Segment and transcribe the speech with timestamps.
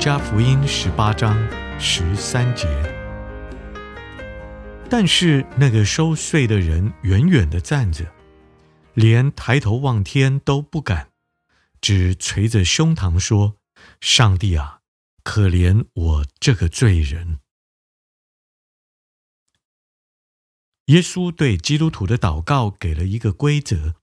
[0.00, 1.36] 加福音十八章
[1.78, 2.66] 十三节。
[4.88, 8.10] 但是那个收税的人远远的站着，
[8.94, 11.10] 连抬头望天都不敢，
[11.82, 13.58] 只捶着胸膛说
[14.00, 14.80] ：“上帝啊，
[15.22, 17.40] 可怜我这个罪人。”
[20.88, 23.96] 耶稣对基督徒的祷告给了一个规则：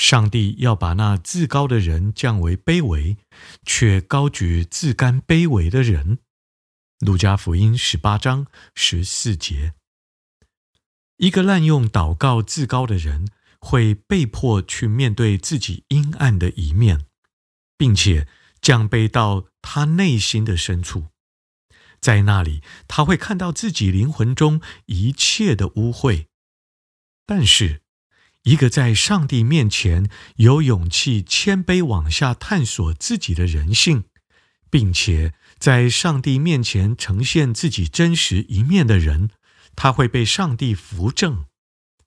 [0.00, 3.18] 上帝要把那自高的人降为卑微，
[3.66, 6.20] 却高举自甘卑微的人。
[7.00, 9.74] 路加福音十八章十四节。
[11.18, 13.28] 一个滥用祷告自高的人，
[13.60, 17.04] 会被迫去面对自己阴暗的一面，
[17.76, 18.26] 并且
[18.62, 21.08] 降卑到他内心的深处，
[22.00, 26.24] 在那里他会看到自己灵魂中一切的污秽。
[27.26, 27.82] 但是，
[28.44, 34.04] 一个在上帝面前有勇气谦卑往下探索自己的人性，
[34.70, 39.30] 并且在上帝面前呈现自己真实一面的人，
[39.76, 41.44] 他会被上帝扶正，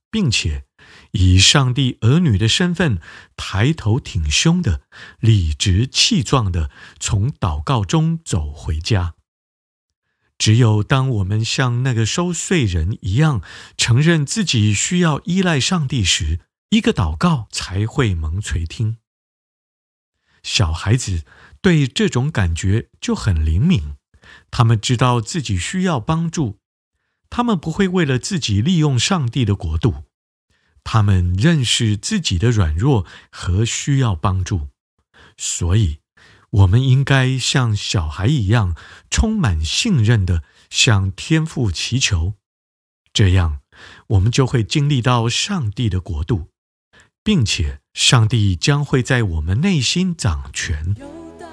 [0.10, 0.66] 并且
[1.12, 3.00] 以上帝儿女的身份
[3.38, 4.82] 抬头挺胸的、
[5.20, 9.14] 理直气壮的从祷告中走回家。
[10.44, 13.42] 只有当我们像那个收税人一样
[13.78, 18.98] 承认自己需要依赖上帝时，一个祷告才会蒙垂听。
[20.44, 21.24] 小孩子
[21.62, 23.96] 对这种感觉就很灵敏，
[24.52, 26.60] 他们知道自己需要帮助。
[27.30, 30.04] 他们不会为了自己利用上帝的国度，
[30.84, 34.68] 他们认识自己的软弱和需要帮助，
[35.38, 36.00] 所以，
[36.54, 38.76] 我们应该像小孩一样，
[39.10, 42.34] 充满信任地向天父祈求，
[43.12, 43.60] 这样，
[44.10, 46.50] 我们就会经历到上帝的国度，
[47.24, 50.96] 并且，上帝将会在我们内心掌权。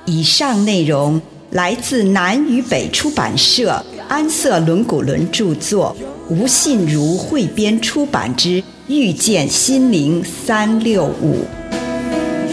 [0.05, 3.85] 以上内容来自南与北出版社。
[4.09, 5.97] 安瑟伦古伦著作，
[6.29, 11.45] 吴信如汇编出版之《遇见心灵三六五》。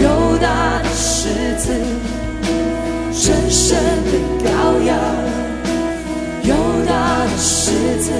[0.01, 1.57] 犹大的狮
[3.19, 4.11] 深深的
[4.45, 4.47] 羔
[4.85, 4.95] 羊。
[6.43, 6.53] 犹
[6.87, 8.11] 大的狮子，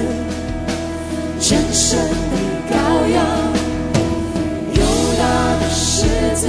[1.38, 2.36] 真神的
[2.68, 2.74] 羔
[3.08, 3.16] 羊。
[4.74, 4.82] 犹
[5.16, 5.22] 大
[5.60, 6.04] 的狮
[6.34, 6.48] 子，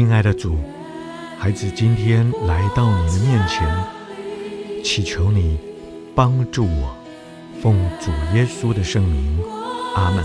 [0.00, 0.56] 亲爱的主，
[1.38, 3.68] 孩子今天来到你的面前，
[4.82, 5.58] 祈求你
[6.14, 6.96] 帮助我，
[7.60, 9.38] 奉主耶稣的圣名，
[9.94, 10.24] 阿门。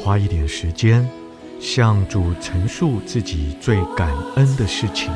[0.00, 1.06] 花一点时间，
[1.60, 5.12] 向主陈述自己最感恩的事情。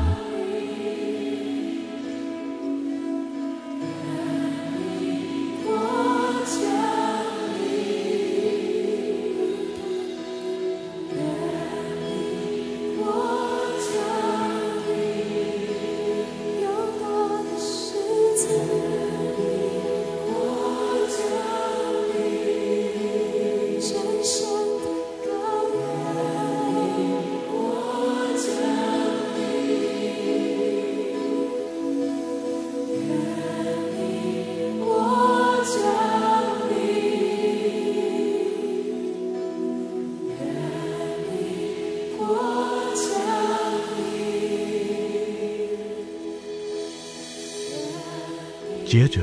[49.07, 49.21] 着，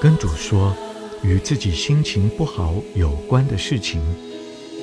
[0.00, 0.74] 跟主说
[1.22, 4.00] 与自己心情不好有关的事情，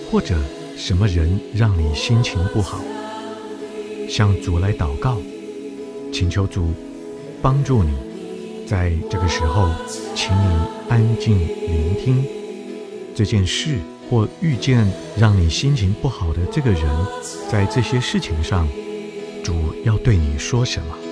[0.10, 0.36] 或者
[0.76, 2.80] 什么人让你心情不好，
[4.10, 5.18] 向主来祷告，
[6.12, 6.74] 请求主
[7.42, 7.92] 帮助你。
[8.68, 9.70] 在这个时候，
[10.16, 12.26] 请你安静聆听
[13.14, 13.78] 这件事，
[14.10, 16.84] 或遇见让你心情不好的这个人，
[17.50, 18.66] 在这些事情上，
[19.44, 19.54] 主
[19.84, 21.11] 要对你说什么？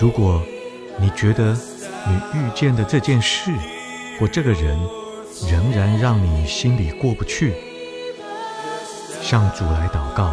[0.00, 0.40] 如果
[1.00, 1.56] 你觉得
[2.06, 3.50] 你遇见的这件事
[4.18, 4.78] 或这个人
[5.50, 7.54] 仍然让你心里过不去，
[9.20, 10.32] 向主来祷告，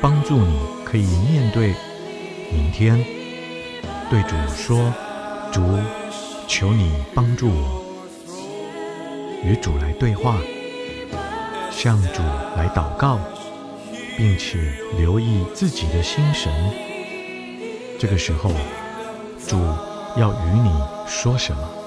[0.00, 1.72] 帮助你可以面对
[2.52, 2.98] 明天，
[4.10, 4.92] 对主说
[5.52, 5.62] ：“主，
[6.48, 7.84] 求你帮助我。”
[9.44, 10.36] 与主来对话，
[11.70, 12.22] 向主
[12.56, 13.20] 来祷告，
[14.16, 14.58] 并且
[14.98, 16.52] 留意自己的心神。
[17.98, 18.50] 这个时候，
[19.48, 19.56] 主
[20.20, 20.70] 要与你
[21.06, 21.85] 说什么？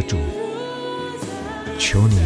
[0.00, 0.16] 的主，
[1.78, 2.18] 求你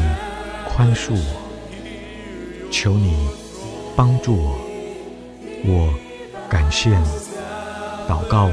[0.68, 3.28] 宽恕我，求你
[3.96, 4.58] 帮助我，
[5.64, 5.94] 我
[6.48, 7.06] 感谢你。
[8.08, 8.50] 祷告，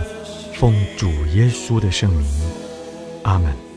[0.56, 2.26] 奉主耶稣的圣名，
[3.24, 3.71] 阿门。